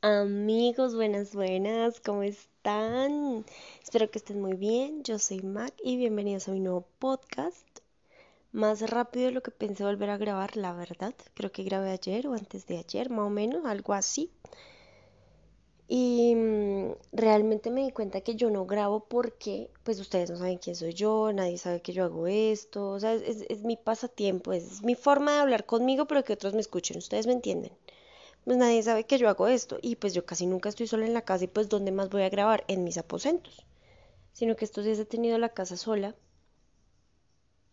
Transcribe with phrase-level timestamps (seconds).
[0.00, 3.44] Amigos, buenas, buenas, ¿cómo están?
[3.82, 5.02] Espero que estén muy bien.
[5.02, 7.66] Yo soy Mac y bienvenidos a mi nuevo podcast.
[8.52, 11.14] Más rápido de lo que pensé volver a grabar, la verdad.
[11.34, 14.30] Creo que grabé ayer o antes de ayer, más o menos, algo así.
[15.88, 20.58] Y mm, realmente me di cuenta que yo no grabo porque, pues ustedes no saben
[20.58, 22.90] quién soy yo, nadie sabe que yo hago esto.
[22.90, 26.54] O sea, es, es mi pasatiempo, es mi forma de hablar conmigo, pero que otros
[26.54, 26.98] me escuchen.
[26.98, 27.72] Ustedes me entienden
[28.48, 31.12] pues nadie sabe que yo hago esto y pues yo casi nunca estoy sola en
[31.12, 32.64] la casa y pues ¿dónde más voy a grabar?
[32.66, 33.66] En mis aposentos.
[34.32, 36.14] Sino que estos días he tenido la casa sola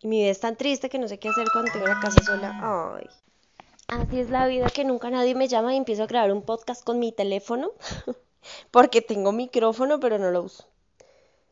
[0.02, 2.22] y mi vida es tan triste que no sé qué hacer cuando tengo la casa
[2.22, 2.98] sola.
[2.98, 3.06] Ay.
[3.88, 6.84] Así es la vida que nunca nadie me llama y empiezo a grabar un podcast
[6.84, 7.70] con mi teléfono
[8.70, 10.66] porque tengo micrófono pero no lo uso.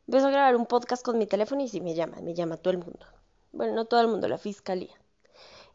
[0.06, 2.72] Empiezo a grabar un podcast con mi teléfono y sí me llaman, me llama todo
[2.72, 3.06] el mundo.
[3.52, 4.92] Bueno, no todo el mundo, la fiscalía.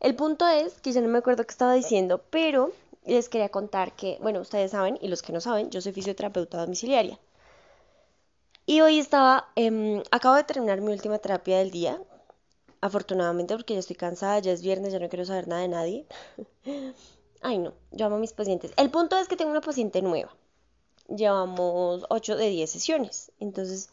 [0.01, 2.73] El punto es que ya no me acuerdo qué estaba diciendo, pero
[3.09, 6.59] les quería contar que, bueno, ustedes saben, y los que no saben, yo soy fisioterapeuta
[6.59, 7.19] domiciliaria.
[8.65, 12.01] Y hoy estaba, eh, acabo de terminar mi última terapia del día,
[12.81, 16.05] afortunadamente porque ya estoy cansada, ya es viernes, ya no quiero saber nada de nadie.
[17.41, 18.71] Ay, no, yo amo a mis pacientes.
[18.77, 20.35] El punto es que tengo una paciente nueva.
[21.07, 23.31] Llevamos 8 de 10 sesiones.
[23.39, 23.89] Entonces,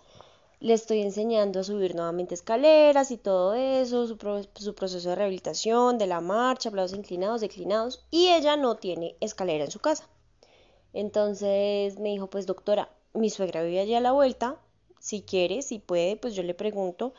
[0.60, 6.06] le estoy enseñando a subir nuevamente escaleras y todo eso, su, proceso de rehabilitación, de
[6.06, 10.08] la marcha, platos inclinados, declinados, y ella no tiene escalera en su casa.
[10.92, 14.56] Entonces me dijo, pues doctora, mi suegra vive allí a la vuelta,
[14.98, 17.12] si quiere, si puede, pues yo le pregunto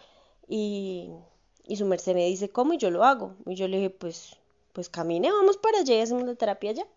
[0.48, 1.12] y,
[1.64, 3.36] y su merced me dice cómo y yo lo hago.
[3.46, 4.36] Y yo le dije, pues,
[4.74, 6.88] pues camine, vamos para allá y hacemos la terapia allá.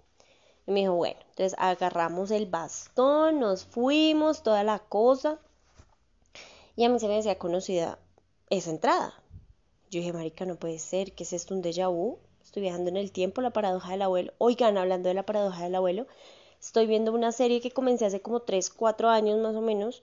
[0.66, 5.38] Y me dijo, bueno, entonces agarramos el bastón, nos fuimos, toda la cosa
[6.76, 7.98] y a mí se me decía conocida
[8.48, 9.14] esa entrada.
[9.90, 11.54] Yo dije, marica, no puede ser, ¿qué es esto?
[11.54, 12.18] ¿Un déjà vu?
[12.42, 14.32] Estoy viajando en el tiempo, la paradoja del abuelo.
[14.38, 16.06] Oigan, hablando de la paradoja del abuelo,
[16.60, 20.02] estoy viendo una serie que comencé hace como 3, 4 años más o menos.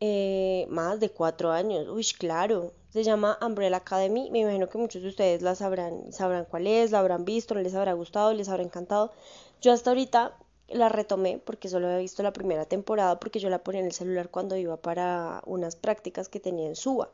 [0.00, 1.86] Eh, más de 4 años.
[1.88, 2.72] Uy, claro.
[2.88, 4.30] Se llama Umbrella Academy.
[4.30, 7.74] Me imagino que muchos de ustedes la sabrán, sabrán cuál es, la habrán visto, les
[7.74, 9.12] habrá gustado, les habrá encantado.
[9.60, 10.36] Yo hasta ahorita
[10.70, 13.92] la retomé porque solo había visto la primera temporada porque yo la ponía en el
[13.92, 17.08] celular cuando iba para unas prácticas que tenía en Suba.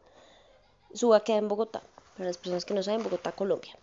[0.92, 1.82] Suba queda en Bogotá,
[2.14, 3.76] para las personas que no saben, Bogotá, Colombia.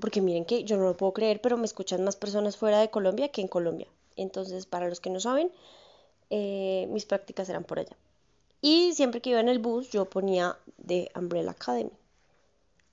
[0.00, 2.90] Porque miren que yo no lo puedo creer, pero me escuchan más personas fuera de
[2.90, 3.88] Colombia que en Colombia.
[4.16, 5.50] Entonces, para los que no saben,
[6.30, 7.96] eh, mis prácticas eran por allá.
[8.60, 11.92] Y siempre que iba en el bus, yo ponía de Umbrella Academy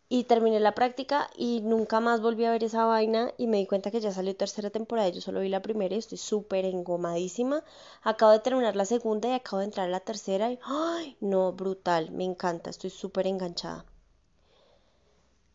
[0.08, 3.66] y terminé la práctica y nunca más volví a ver esa vaina y me di
[3.66, 7.64] cuenta que ya salió tercera temporada, yo solo vi la primera y estoy súper engomadísima.
[8.04, 11.18] Acabo de terminar la segunda y acabo de entrar a la tercera y ¡ay!
[11.22, 13.86] No, brutal, me encanta, estoy súper enganchada.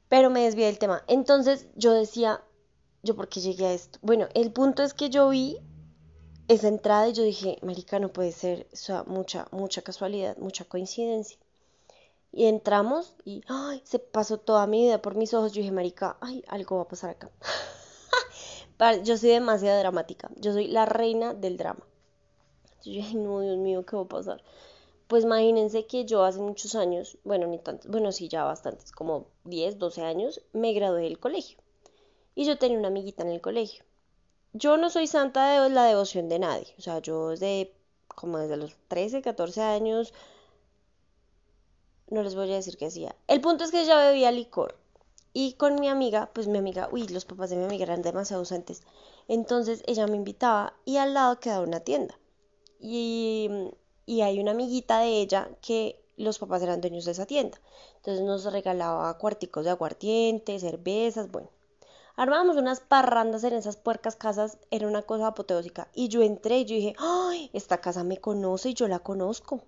[0.09, 1.05] Pero me desvié del tema.
[1.06, 2.43] Entonces yo decía,
[3.03, 3.99] ¿yo por qué llegué a esto?
[4.03, 5.59] Bueno, el punto es que yo vi
[6.49, 10.65] esa entrada y yo dije, marica, no puede ser, o sea, mucha, mucha casualidad, mucha
[10.65, 11.39] coincidencia.
[12.32, 15.52] Y entramos y ay, se pasó toda mi vida por mis ojos.
[15.52, 17.30] Yo dije, marica, ay, algo va a pasar acá.
[19.02, 20.30] yo soy demasiado dramática.
[20.36, 21.84] Yo soy la reina del drama.
[22.84, 24.42] Yo dije, no, Dios mío, ¿qué va a pasar?
[25.06, 29.26] Pues imagínense que yo hace muchos años, bueno, ni tantos, bueno, sí, ya bastantes, como
[29.44, 31.58] 10, 12 años, me gradué del colegio.
[32.36, 33.84] Y yo tenía una amiguita en el colegio.
[34.52, 36.74] Yo no soy santa de la devoción de nadie.
[36.78, 37.74] O sea, yo desde,
[38.06, 40.14] como desde los 13, 14 años,
[42.10, 43.15] no les voy a decir qué hacía.
[43.28, 44.76] El punto es que ella bebía licor.
[45.32, 48.41] Y con mi amiga, pues mi amiga, uy, los papás de mi amiga eran demasiado
[48.41, 48.82] ausentes.
[49.28, 52.19] Entonces ella me invitaba y al lado quedaba una tienda.
[52.81, 53.48] Y,
[54.06, 57.60] y hay una amiguita de ella que los papás eran dueños de esa tienda.
[57.97, 61.48] Entonces nos regalaba cuarticos de aguardiente, cervezas, bueno.
[62.16, 65.88] Armábamos unas parrandas en esas puercas casas, era una cosa apoteósica.
[65.94, 69.62] Y yo entré y yo dije, ay, esta casa me conoce y yo la conozco.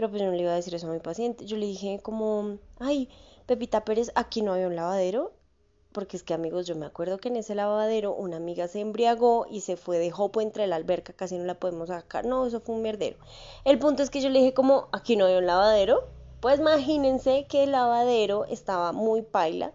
[0.00, 1.44] Pero pues yo no le iba a decir eso a mi paciente.
[1.44, 3.10] Yo le dije como, ay,
[3.44, 5.32] Pepita Pérez, aquí no había un lavadero.
[5.92, 9.46] Porque es que amigos, yo me acuerdo que en ese lavadero una amiga se embriagó
[9.50, 12.24] y se fue de jopo entre la alberca, casi no la podemos sacar.
[12.24, 13.18] No, eso fue un mierdero.
[13.66, 16.08] El punto es que yo le dije como, aquí no había un lavadero.
[16.40, 19.74] Pues imagínense que el lavadero estaba muy paila.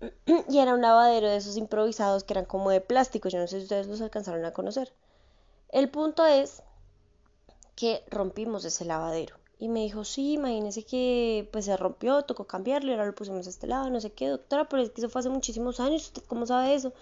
[0.48, 3.28] Y era un lavadero de esos improvisados que eran como de plástico.
[3.28, 4.92] Yo no sé si ustedes los alcanzaron a conocer.
[5.70, 6.62] El punto es
[7.74, 9.34] que rompimos ese lavadero.
[9.60, 13.46] Y me dijo, sí, imagínese que pues se rompió, tocó cambiarlo y ahora lo pusimos
[13.46, 16.04] a este lado, no sé qué, doctora, pero es que eso fue hace muchísimos años,
[16.06, 16.92] ¿usted cómo sabe eso?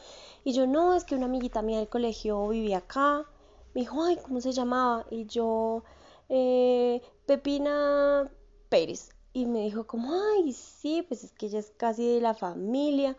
[0.44, 3.26] Y yo, no, es que una amiguita mía del colegio vivía acá.
[3.75, 5.05] Me dijo, ay, ¿cómo se llamaba?
[5.11, 5.85] Y yo,
[6.29, 8.31] eh, Pepina
[8.69, 9.11] Pérez.
[9.32, 13.17] Y me dijo como, ay, sí, pues es que ella es casi de la familia.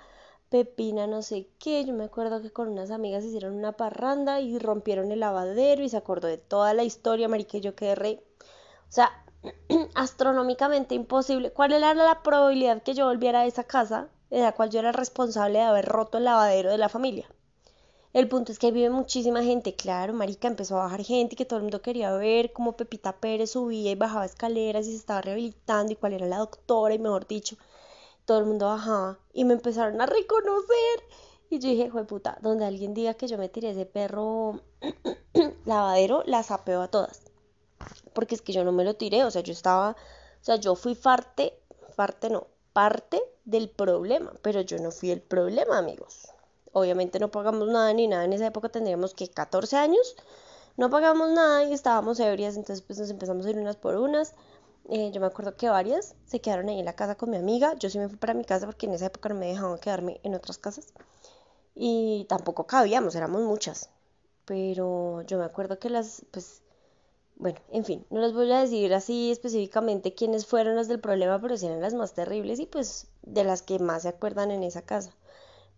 [0.49, 4.57] Pepina no sé qué, yo me acuerdo que con unas amigas hicieron una parranda y
[4.57, 8.23] rompieron el lavadero y se acordó de toda la historia, marica, yo quedé re...
[8.89, 9.11] O sea,
[9.95, 11.51] astronómicamente imposible.
[11.51, 14.91] ¿Cuál era la probabilidad que yo volviera a esa casa de la cual yo era
[14.91, 17.27] responsable de haber roto el lavadero de la familia?
[18.13, 21.45] El punto es que ahí vive muchísima gente, claro, marica, empezó a bajar gente que
[21.45, 25.21] todo el mundo quería ver cómo Pepita Pérez subía y bajaba escaleras y se estaba
[25.21, 27.57] rehabilitando y cuál era la doctora y mejor dicho,
[28.25, 31.03] todo el mundo bajaba y me empezaron a reconocer.
[31.49, 34.61] Y yo dije, puta, donde alguien diga que yo me tiré ese perro
[35.65, 37.26] lavadero, la sapeo a todas.
[38.17, 40.73] Porque es que yo no me lo tiré, o sea, yo estaba, o sea, yo
[40.73, 41.53] fui parte,
[41.95, 46.29] parte no, parte del problema, pero yo no fui el problema, amigos.
[46.73, 50.15] Obviamente no pagamos nada ni nada, en esa época tendríamos que 14 años,
[50.77, 54.33] no pagamos nada y estábamos ebrias, entonces pues nos empezamos a ir unas por unas.
[54.89, 57.75] Eh, yo me acuerdo que varias se quedaron ahí en la casa con mi amiga.
[57.75, 60.19] Yo sí me fui para mi casa porque en esa época no me dejaban quedarme
[60.23, 60.87] en otras casas.
[61.75, 63.89] Y tampoco cabíamos, éramos muchas.
[64.45, 66.61] Pero yo me acuerdo que las, pues,
[67.39, 71.39] bueno, en fin, no les voy a decir así específicamente quiénes fueron las del problema,
[71.39, 74.81] pero eran las más terribles y pues de las que más se acuerdan en esa
[74.81, 75.13] casa.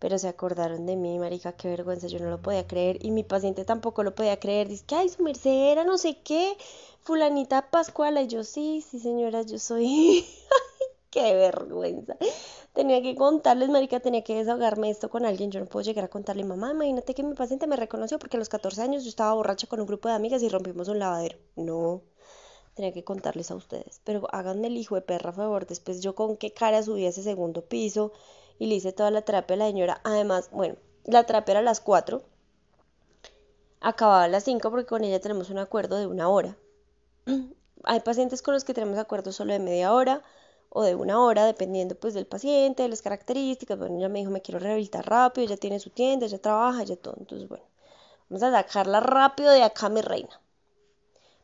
[0.00, 3.24] Pero se acordaron de mí, marica, qué vergüenza, yo no lo podía creer y mi
[3.24, 4.68] paciente tampoco lo podía creer.
[4.68, 6.56] Dice que, ay, su merced era no sé qué
[7.02, 8.22] fulanita Pascuala.
[8.22, 10.26] Y yo, sí, sí, señora, yo soy.
[11.10, 12.16] ¡Qué vergüenza!
[12.72, 15.50] Tenía que contarles, marica, tenía que desahogarme esto con alguien.
[15.50, 18.38] Yo no puedo llegar a contarle, mamá, imagínate que mi paciente me reconoció porque a
[18.38, 21.36] los 14 años yo estaba borracha con un grupo de amigas y rompimos un lavadero.
[21.56, 22.02] No,
[22.74, 24.00] tenía que contarles a ustedes.
[24.04, 25.66] Pero háganme el hijo de perra, favor.
[25.66, 28.12] Después yo con qué cara subí a ese segundo piso
[28.60, 30.00] y le hice toda la terapia a la señora.
[30.04, 32.22] Además, bueno, la terapia era a las 4.
[33.80, 36.56] Acababa a las 5 porque con ella tenemos un acuerdo de una hora.
[37.84, 40.22] Hay pacientes con los que tenemos acuerdos solo de media hora
[40.70, 43.78] o de una hora, dependiendo pues del paciente, de las características.
[43.78, 46.96] Bueno, ella me dijo, me quiero rehabilitar rápido, ya tiene su tienda, ya trabaja, ya
[46.96, 47.16] todo.
[47.18, 47.64] Entonces, bueno,
[48.28, 50.40] vamos a sacarla rápido de acá, mi reina.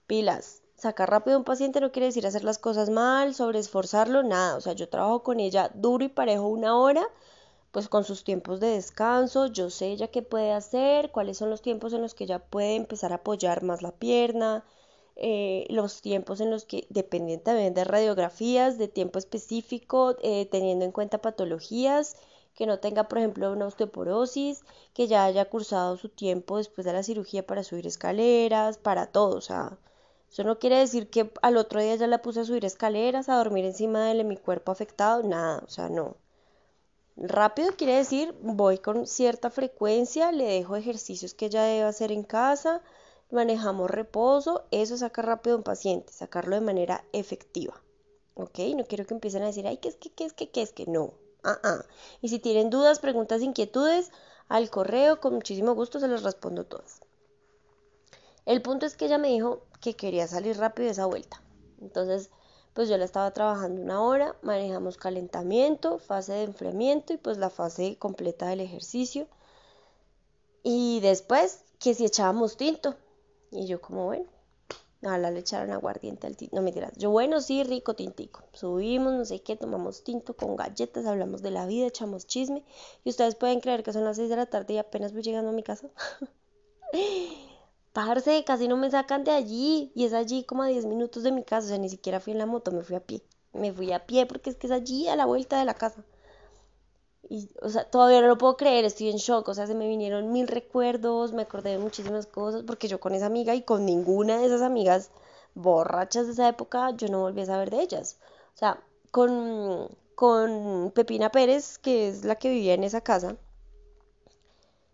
[0.06, 4.56] Pilas, sacar rápido a un paciente no quiere decir hacer las cosas mal, sobreesforzarlo, nada.
[4.56, 7.06] O sea, yo trabajo con ella duro y parejo una hora,
[7.72, 11.62] pues con sus tiempos de descanso, yo sé ella qué puede hacer, cuáles son los
[11.62, 14.64] tiempos en los que ella puede empezar a apoyar más la pierna,
[15.16, 20.84] eh, los tiempos en los que, dependiendo también de radiografías, de tiempo específico, eh, teniendo
[20.84, 22.16] en cuenta patologías,
[22.54, 24.62] que no tenga, por ejemplo, una osteoporosis,
[24.94, 29.36] que ya haya cursado su tiempo después de la cirugía para subir escaleras, para todo,
[29.36, 29.78] o sea,
[30.30, 33.36] eso no quiere decir que al otro día ya la puse a subir escaleras, a
[33.36, 36.16] dormir encima de mi cuerpo afectado, nada, o sea, no.
[37.16, 42.22] Rápido quiere decir, voy con cierta frecuencia, le dejo ejercicios que ella debe hacer en
[42.22, 42.82] casa,
[43.30, 47.82] manejamos reposo, eso saca rápido a un paciente, sacarlo de manera efectiva.
[48.34, 48.58] ¿Ok?
[48.76, 50.72] No quiero que empiecen a decir, ay, ¿qué es que, qué es que, qué es
[50.72, 50.86] que?
[50.86, 51.14] No.
[51.42, 51.84] Ah, ah.
[52.20, 54.10] Y si tienen dudas, preguntas, inquietudes,
[54.48, 57.00] al correo, con muchísimo gusto se las respondo todas.
[58.44, 61.42] El punto es que ella me dijo que quería salir rápido de esa vuelta.
[61.80, 62.30] Entonces,
[62.74, 67.50] pues yo la estaba trabajando una hora, manejamos calentamiento, fase de enfriamiento y pues la
[67.50, 69.26] fase completa del ejercicio.
[70.62, 72.94] Y después que si echábamos tinto,
[73.56, 74.26] y yo como, bueno,
[75.02, 76.56] a la le echaron aguardiente al tinto.
[76.56, 78.42] No me dirás, yo bueno, sí, rico tintico.
[78.52, 82.62] Subimos, no sé qué, tomamos tinto con galletas, hablamos de la vida, echamos chisme.
[83.04, 85.50] Y ustedes pueden creer que son las 6 de la tarde y apenas voy llegando
[85.50, 85.88] a mi casa.
[87.92, 89.92] Parce, casi no me sacan de allí.
[89.94, 91.66] Y es allí como a 10 minutos de mi casa.
[91.66, 93.22] O sea, ni siquiera fui en la moto, me fui a pie.
[93.52, 96.04] Me fui a pie porque es que es allí a la vuelta de la casa.
[97.28, 99.88] Y, o sea, todavía no lo puedo creer, estoy en shock, o sea, se me
[99.88, 103.84] vinieron mil recuerdos, me acordé de muchísimas cosas, porque yo con esa amiga y con
[103.84, 105.10] ninguna de esas amigas
[105.54, 108.18] borrachas de esa época, yo no volví a saber de ellas.
[108.54, 108.80] O sea,
[109.10, 113.36] con, con Pepina Pérez, que es la que vivía en esa casa,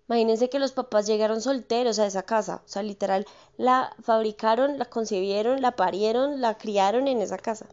[0.08, 4.86] imagínense que los papás llegaron solteros a esa casa, o sea, literal, la fabricaron, la
[4.86, 7.66] concibieron, la parieron, la criaron en esa casa.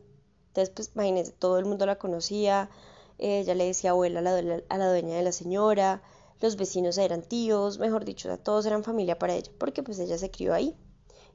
[0.47, 2.69] Entonces, pues, imagínense, todo el mundo la conocía,
[3.19, 6.01] ella le decía abuela a la, dueña de la señora,
[6.41, 10.31] los vecinos eran tíos, mejor dicho, todos eran familia para ella, porque pues ella se
[10.31, 10.75] crió ahí.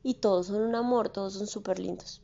[0.03, 2.21] Y todos son un amor, todos son súper lindos.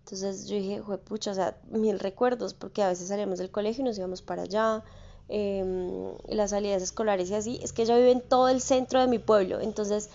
[0.00, 3.86] Entonces yo dije, pucha, o sea, mil recuerdos, porque a veces salíamos del colegio y
[3.86, 4.84] nos íbamos para allá,
[5.28, 7.58] em, las salidas escolares y así.
[7.62, 10.10] Es que ella vive en todo el centro de mi pueblo, entonces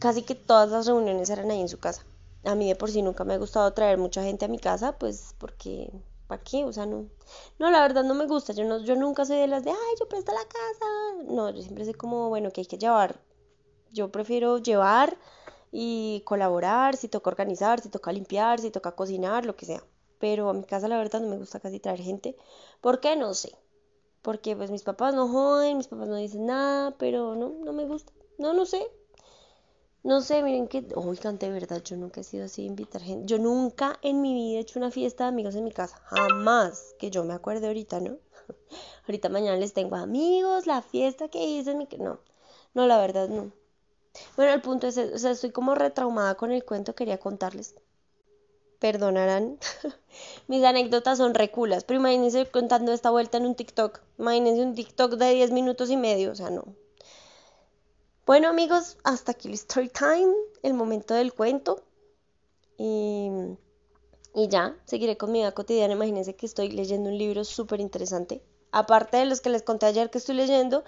[0.00, 2.04] casi que todas las reuniones eran ahí en su casa.
[2.44, 4.98] A mí de por sí nunca me ha gustado traer mucha gente a mi casa,
[4.98, 5.92] pues porque
[6.26, 6.64] ¿para qué?
[6.64, 7.06] O sea, no,
[7.58, 9.94] no, la verdad no me gusta, yo, no, yo nunca soy de las de, ay,
[10.00, 10.86] yo presto la casa,
[11.32, 13.20] no, yo siempre soy como, bueno, que hay que llevar,
[13.92, 15.18] yo prefiero llevar
[15.72, 19.82] y colaborar, si toca organizar, si toca limpiar, si toca cocinar, lo que sea,
[20.18, 22.36] pero a mi casa la verdad no me gusta casi traer gente,
[22.80, 23.16] ¿por qué?
[23.16, 23.56] No sé,
[24.22, 27.86] Porque pues mis papás no joden, mis papás no dicen nada, pero no, no me
[27.86, 28.12] gusta.
[28.38, 28.86] No, no sé.
[30.06, 33.26] No sé, miren que, oigan, de verdad, yo nunca he sido así de invitar gente.
[33.26, 36.00] Yo nunca en mi vida he hecho una fiesta de amigos en mi casa.
[36.04, 36.94] Jamás.
[37.00, 38.16] Que yo me acuerde ahorita, ¿no?
[39.08, 41.88] ahorita mañana les tengo amigos, la fiesta que hice en mi...
[41.98, 42.20] No,
[42.72, 43.50] no, la verdad, no.
[44.36, 47.74] Bueno, el punto es, o sea, estoy como retraumada con el cuento, quería contarles.
[48.78, 49.58] Perdonarán.
[50.46, 54.00] Mis anécdotas son reculas, pero imagínense contando esta vuelta en un TikTok.
[54.20, 56.76] Imagínense un TikTok de 10 minutos y medio, o sea, no.
[58.26, 61.84] Bueno, amigos, hasta aquí el story time, el momento del cuento.
[62.76, 63.30] Y,
[64.34, 65.94] y ya, seguiré con mi vida cotidiana.
[65.94, 68.42] Imagínense que estoy leyendo un libro súper interesante.
[68.72, 70.82] Aparte de los que les conté ayer que estoy leyendo,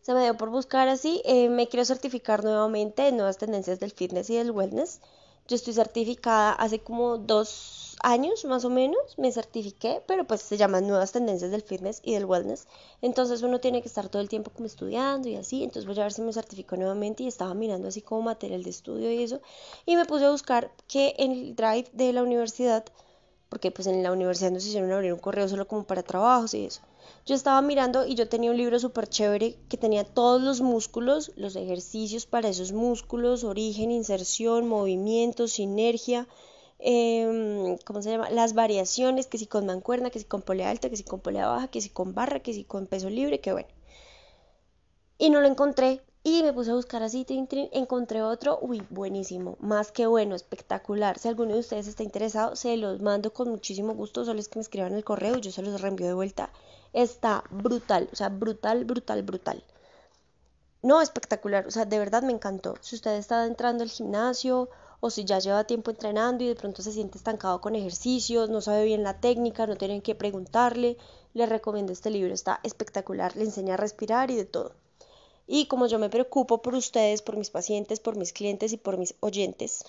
[0.00, 1.20] se me dio por buscar así.
[1.26, 5.02] Eh, me quiero certificar nuevamente en nuevas tendencias del fitness y del wellness.
[5.48, 10.58] Yo estoy certificada hace como dos años más o menos, me certifiqué, pero pues se
[10.58, 12.66] llaman nuevas tendencias del fitness y del wellness.
[13.00, 15.64] Entonces uno tiene que estar todo el tiempo como estudiando y así.
[15.64, 18.70] Entonces voy a ver si me certifico nuevamente y estaba mirando así como material de
[18.70, 19.40] estudio y eso.
[19.86, 22.84] Y me puse a buscar que en el drive de la universidad,
[23.48, 26.66] porque pues en la universidad nos hicieron abrir un correo solo como para trabajos y
[26.66, 26.82] eso.
[27.24, 31.32] Yo estaba mirando y yo tenía un libro súper chévere que tenía todos los músculos,
[31.36, 36.26] los ejercicios para esos músculos, origen, inserción, movimiento, sinergia,
[36.78, 38.30] em, ¿cómo se llama?
[38.30, 41.48] Las variaciones, que si con mancuerna, que si con polea alta, que si con polea
[41.48, 43.68] baja, que si con barra, que si con peso libre, que bueno.
[45.18, 46.02] Y no lo encontré
[46.36, 47.26] y me puse a buscar así,
[47.72, 51.18] encontré otro, uy, buenísimo, más que bueno, espectacular.
[51.18, 54.58] Si alguno de ustedes está interesado, se los mando con muchísimo gusto, solo es que
[54.58, 56.50] me escriban el correo y yo se los reenvío de vuelta
[56.92, 59.62] está brutal, o sea, brutal, brutal, brutal.
[60.82, 62.76] No, espectacular, o sea, de verdad me encantó.
[62.80, 64.68] Si usted está entrando al gimnasio
[65.00, 68.60] o si ya lleva tiempo entrenando y de pronto se siente estancado con ejercicios, no
[68.60, 70.96] sabe bien la técnica, no tienen que preguntarle,
[71.34, 74.72] le recomiendo este libro, está espectacular, le enseña a respirar y de todo.
[75.48, 78.98] Y como yo me preocupo por ustedes, por mis pacientes, por mis clientes y por
[78.98, 79.84] mis oyentes,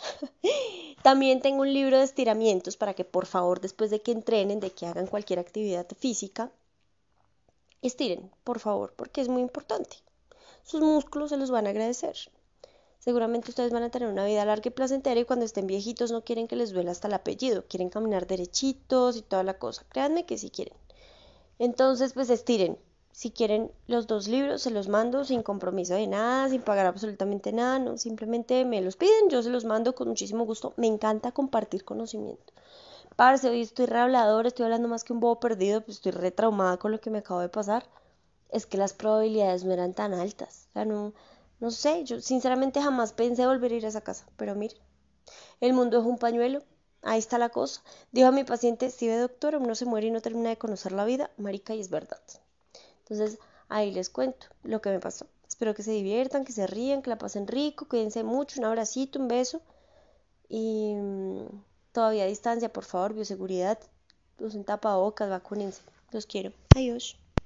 [1.03, 4.71] también tengo un libro de estiramientos para que por favor después de que entrenen, de
[4.71, 6.51] que hagan cualquier actividad física,
[7.81, 9.95] Estiren, por favor, porque es muy importante.
[10.63, 12.15] Sus músculos se los van a agradecer.
[12.99, 16.25] Seguramente ustedes van a tener una vida larga y placentera y cuando estén viejitos no
[16.25, 19.85] quieren que les duela hasta el apellido, quieren caminar derechitos y toda la cosa.
[19.87, 20.75] Créanme que sí quieren.
[21.57, 22.77] Entonces, pues estiren.
[23.19, 27.51] Si quieren los dos libros, se los mando sin compromiso de nada, sin pagar absolutamente
[27.51, 30.71] nada, no, simplemente me los piden, yo se los mando con muchísimo gusto.
[30.77, 32.53] Me encanta compartir conocimiento.
[33.17, 36.93] Parce, hoy estoy rehablador, estoy hablando más que un bobo perdido, pues estoy retraumada con
[36.93, 37.89] lo que me acabo de pasar.
[38.47, 40.67] Es que las probabilidades no eran tan altas.
[40.69, 41.13] O sea, no,
[41.59, 44.77] no sé, yo sinceramente jamás pensé volver a ir a esa casa, pero mire,
[45.59, 46.63] el mundo es un pañuelo,
[47.01, 47.81] ahí está la cosa.
[48.13, 50.93] Dijo a mi paciente, si ve doctor, uno se muere y no termina de conocer
[50.93, 52.21] la vida, marica, y es verdad.
[53.09, 55.25] Entonces, ahí les cuento lo que me pasó.
[55.47, 59.19] Espero que se diviertan, que se ríen, que la pasen rico, cuídense mucho, un abracito,
[59.19, 59.61] un beso
[60.47, 60.95] y
[61.91, 63.79] Todavía a distancia, por favor, bioseguridad.
[64.39, 65.81] Usen tapabocas, vacúnense.
[66.11, 66.53] Los quiero.
[66.75, 67.17] Adiós.